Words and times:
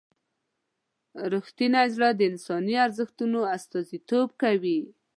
رښتونی 1.33 1.83
زړه 1.95 2.09
د 2.15 2.21
انساني 2.31 2.75
ارزښتونو 2.85 3.39
استازیتوب 3.55 4.29
کوي. 4.41 4.79